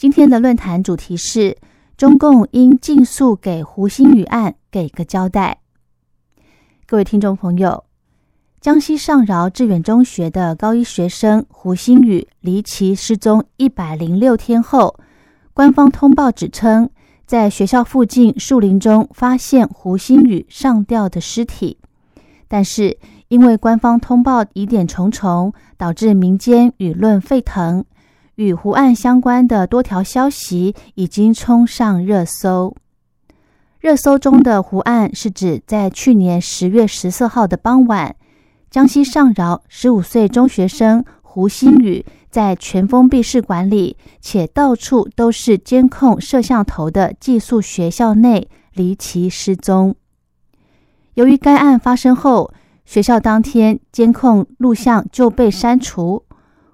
[0.00, 1.58] 今天的论坛主题是
[1.94, 5.60] 中共应尽速给胡鑫宇案给个交代。
[6.86, 7.84] 各位听众朋友，
[8.62, 14.98] 江西上饶致远中学的高一学生胡鑫宇离奇失踪一百零六天后，
[15.52, 16.88] 官方通报指称，
[17.26, 21.76] 在学校附近树林中发现胡鑫宇上吊的尸体，
[22.48, 22.96] 但是。
[23.30, 27.84] 因为官方通报疑点重重，导致民间舆论沸腾，
[28.40, 32.74] 与胡案相关的多条消息已经冲上热搜。
[33.78, 38.16] 热搜中的胡案是指在去年十月十四号的傍晚，
[38.70, 49.94] 江西上饶十五岁中学生胡新宇在全封闭式管理且到处都是监控摄像头的寄宿学校内离奇失踪。
[51.12, 52.50] 由于该案发生后，
[52.86, 56.24] 学校当天监控录像就被删除，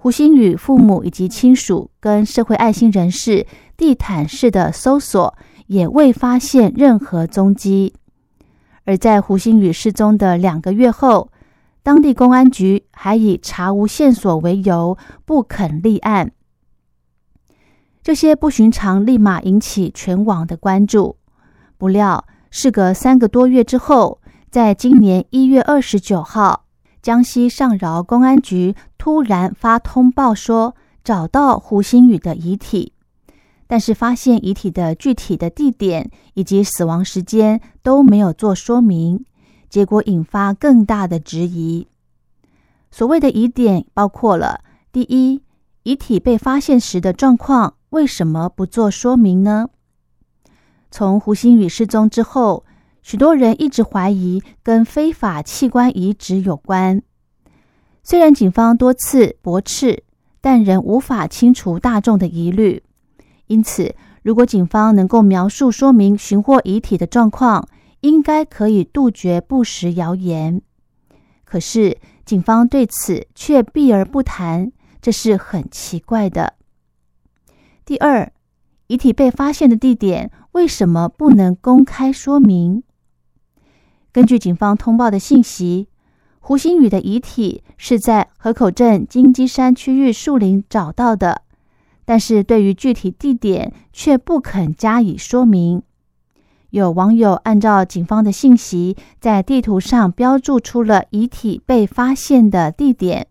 [0.00, 3.44] 胡鑫宇父母以及亲属跟社会爱心人士
[3.76, 7.92] 地毯式的搜索，也未发现任何踪迹。
[8.84, 11.32] 而在胡鑫宇失踪的两个月后，
[11.82, 16.30] 当地公安局还以查无线索为由不肯立案。
[18.00, 21.16] 这些不寻常立马引起全网的关注。
[21.76, 24.20] 不料，事隔三个多月之后。
[24.50, 26.64] 在今年一月二十九号，
[27.00, 30.74] 江西上饶公安局突然发通报说
[31.04, 32.92] 找到胡鑫宇的遗体，
[33.66, 39.24] 但是发现遗体的具体的地点以及死亡时间都没有做说明，
[39.70, 41.86] 结果引发更大的质疑。
[42.90, 44.60] 所谓的疑点包括了：
[44.92, 45.42] 第一，
[45.84, 49.68] 遗体被发现时的状况为什么不做说明呢？
[50.90, 52.64] 从胡鑫宇失踪之后。
[53.08, 57.00] 许多人一直怀疑跟非法器官移植有关，
[58.02, 60.04] 虽然警方多次驳斥，
[60.42, 62.82] 但仍无法清除大众的疑虑。
[63.46, 67.66] 因此，如果警方能够描述说明寻获遗体的状况，
[68.00, 70.60] 应该可以杜绝不实谣言。
[71.46, 74.70] 可是，警方对此却避而不谈，
[75.00, 76.52] 这是很奇怪的。
[77.86, 78.30] 第二，
[78.88, 82.82] 遗体被发现的地点为什么不能公开说明？
[84.12, 85.88] 根据警方通报的信息，
[86.40, 91.42] 胡鑫宇的遗体是在河口镇金鸡山区域树林找到的，
[92.04, 95.82] 但是对于具体地点却不肯加以说明。
[96.70, 103.26] 有网友按照警方的信息，在地图上标注出了遗体被发现的地点，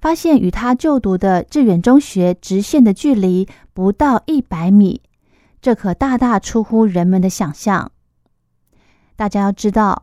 [0.00, 5.00] 发现与他就读的致远中学直线的距离不到一百米，
[5.60, 7.92] 这可大大出乎人们的想象。
[9.22, 10.02] 大家要知道，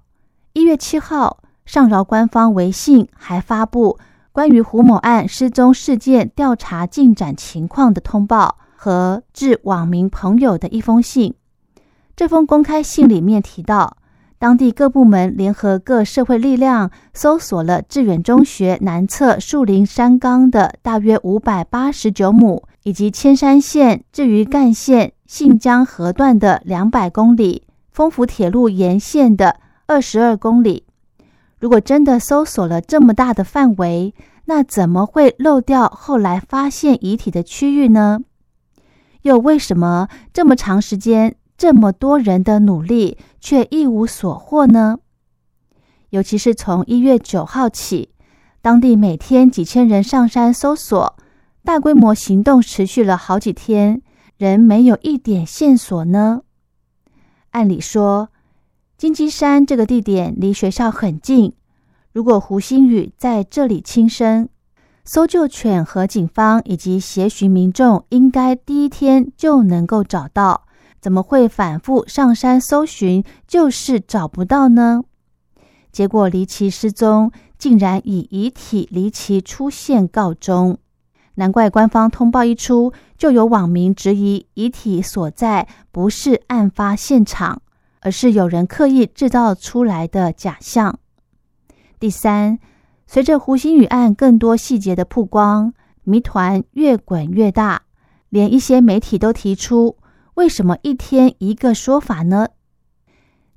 [0.54, 4.00] 一月七号，上饶官方微信还发布
[4.32, 11.36] 关于胡某案失踪事件调查进展情况的通报和致网民朋友的一封信。
[12.16, 13.98] 这封公开信里面提到，
[14.38, 27.64] 当地各部门联合各社会力量，搜索了致远中学南侧树林山冈的大约五百八十九亩，以及千山县至于干县信江河段的两百公里。
[27.92, 30.86] 丰福铁路沿线的二十二公里，
[31.60, 34.14] 如果真的搜索了这么大的范围，
[34.46, 38.20] 那怎么会漏掉后来发现遗体的区域呢？
[39.24, 45.00] 又为什么这么长时间、这么多人的努力却一无所获呢？
[46.12, 48.10] 尤其是从一月九号起，
[48.62, 51.16] 当地每天几千人上山搜索，
[51.64, 54.02] 大规模行动持续了好几天，
[54.38, 56.42] 仍没有一点线索呢？
[57.60, 58.30] 按理说，
[58.98, 61.52] 金鸡山这个地点离学校很近。
[62.14, 64.48] 如果胡鑫宇在这里轻生，
[65.04, 70.68] 搜救犬和警方以及协寻民众应该第一天就能够找到。
[71.02, 75.04] 怎么会反复上山搜寻，就是找不到呢？
[75.92, 80.78] 结果离奇失踪，竟然以遗体离奇出现告终。
[81.40, 87.62] 难怪官方通报一出，就有网民质疑遗体所在不是案发现场，
[88.02, 91.00] 而是有人刻意制造出来的假象。
[91.98, 92.60] 第三，
[93.08, 97.84] 随着胡鑫宇案更多细节的曝光，谜团越滚越大，
[98.28, 99.96] 连一些媒体都提出，
[100.34, 102.50] 为什么一天一个说法呢？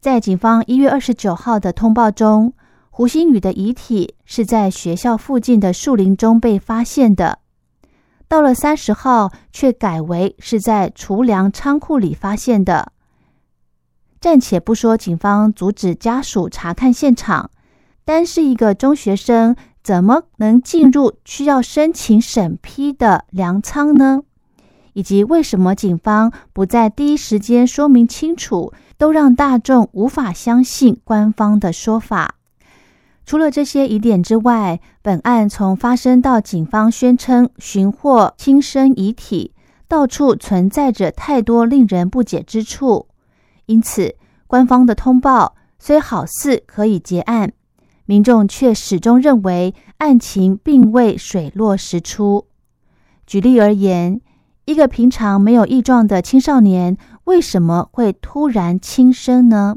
[0.01, 2.55] 在警方一月二十九号的通报中，
[2.91, 7.42] 胡新宇的遗体是在学校附近的树林中被发现的。
[8.33, 12.91] 到了三十号，却改为是在储粮仓库里发现的。
[14.23, 17.51] 暂且不说警方阻止家属查看现场，
[18.07, 24.23] 单是一个中学生，怎么能进入需要申请审批的粮仓呢？
[24.95, 32.37] 以及为什么警方不在第一时间说明清楚，都让大众无法相信官方的说法？
[33.25, 39.53] 除了这些疑点之外，本案从发生到警方宣称寻获轻生遗体，
[39.87, 43.07] 到处存在着太多令人不解之处。
[43.67, 44.17] 因此，
[44.47, 47.53] 官方的通报虽好似可以结案，
[48.07, 52.47] 民众却始终认为案情并未水落石出。
[53.25, 54.21] 举例而言，
[54.65, 59.77] 一个平常没有异状的青少年，为什么会突然轻生呢？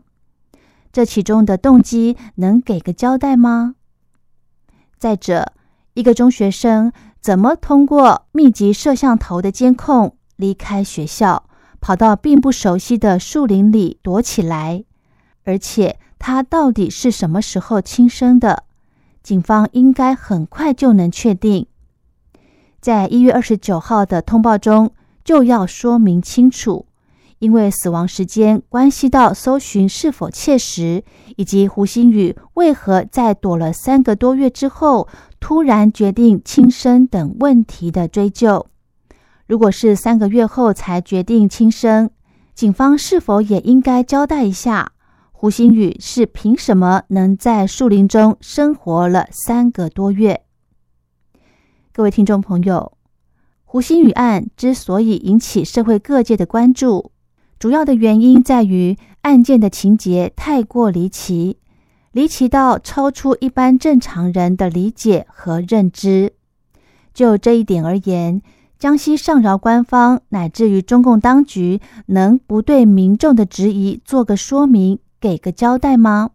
[0.96, 3.76] 这其中的动机能给个交代吗？
[4.98, 5.52] 再者，
[5.94, 11.50] 一个中学生怎么通过密集摄像头的监控离开学校，
[11.82, 14.86] 跑到并不熟悉的树林里躲起来？
[15.44, 18.64] 而且他到底是什么时候轻生的？
[19.22, 21.68] 警方应该很快就能确定。
[22.80, 24.94] 在一月二十九号的通报中
[25.26, 26.86] 就要说明清楚。
[27.40, 31.04] 因为死亡时间关系到搜寻是否切实，
[31.36, 35.08] 以及胡星宇为何在躲了三个多月之后
[35.40, 38.68] 突然决定轻生等问题的追究。
[39.48, 42.10] 如果是三个月后才决定轻生，
[42.56, 44.94] 警方是否也应该交代一下，
[45.32, 50.46] 胡星宇是凭什么能在树林中生活了三个多月？
[51.92, 52.94] 各位听众朋友，
[53.66, 57.12] 胡星宇案之所以引起社会各界的关注。
[57.58, 61.58] 主要的原因在于案件的情节太过离奇，
[62.12, 66.34] 离奇到超出一般正常人的理解和认知。
[67.14, 68.42] 就这一点而言，
[68.78, 76.32] 江西上饶官方乃至于中共当局能不对民众的质疑做个说明、给个交代吗？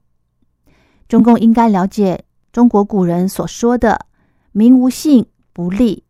[1.06, 4.06] 中共应该了解中国古人所说的
[4.52, 6.04] “民无信不立”，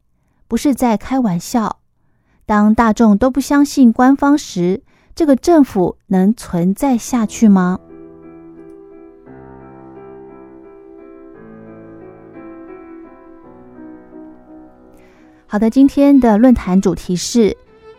[0.47, 1.81] 不是在开玩笑。
[2.47, 4.83] 当大众都不相信官方时，
[5.21, 7.79] 这个政府能存在下去吗？
[15.47, 17.55] 好的，今天的论坛主题是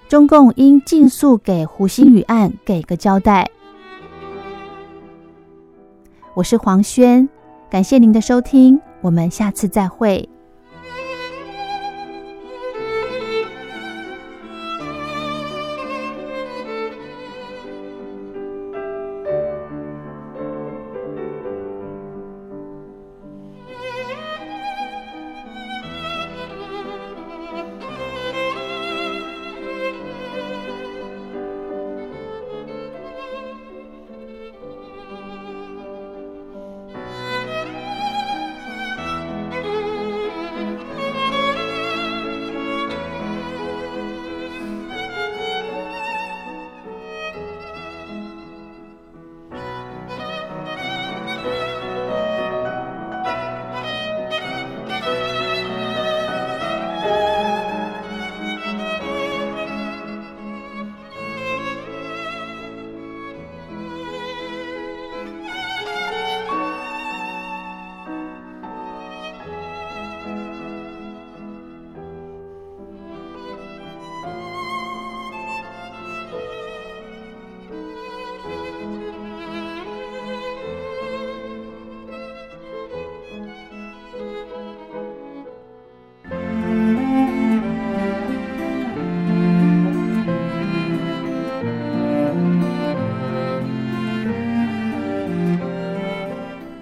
[0.10, 3.48] 中共应尽速给胡鑫宇案给个交代。
[6.34, 7.30] 我是黄轩，
[7.70, 10.28] 感谢您的收听，我们下次再会。